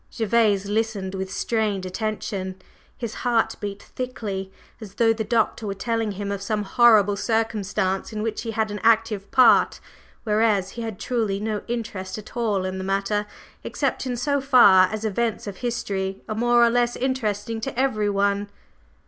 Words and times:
Gervase 0.11 0.65
listened 0.65 1.13
with 1.13 1.31
strained 1.31 1.85
attention, 1.85 2.55
his 2.97 3.13
heart 3.21 3.53
beat 3.59 3.83
thickly, 3.83 4.51
as 4.79 4.95
though 4.95 5.13
the 5.13 5.23
Doctor 5.23 5.67
were 5.67 5.75
telling 5.75 6.13
him 6.13 6.31
of 6.31 6.41
some 6.41 6.63
horrible 6.63 7.15
circumstance 7.15 8.11
in 8.11 8.23
which 8.23 8.41
he 8.41 8.49
had 8.49 8.71
an 8.71 8.79
active 8.81 9.29
part; 9.29 9.79
whereas 10.23 10.71
he 10.71 10.81
had 10.81 10.99
truly 10.99 11.39
no 11.39 11.61
interest 11.67 12.17
at 12.17 12.35
all 12.35 12.65
in 12.65 12.79
the 12.79 12.83
matter, 12.83 13.27
except 13.63 14.07
in 14.07 14.17
so 14.17 14.41
far 14.41 14.87
as 14.91 15.05
events 15.05 15.45
of 15.45 15.57
history 15.57 16.23
are 16.27 16.33
more 16.33 16.65
or 16.65 16.71
less 16.71 16.95
interesting 16.95 17.61
to 17.61 17.79
everyone. 17.79 18.49